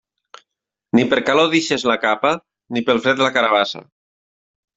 Ni 0.99 1.03
per 1.11 1.19
calor 1.27 1.49
deixes 1.51 1.85
la 1.91 1.97
capa, 2.07 2.33
ni 2.79 2.85
pel 2.89 3.03
fred 3.05 3.23
la 3.27 3.29
carabassa. 3.37 3.85